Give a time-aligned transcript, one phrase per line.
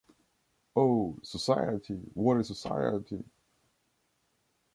[0.75, 1.19] Oh!
[1.21, 1.93] Society!
[2.15, 3.23] What a society!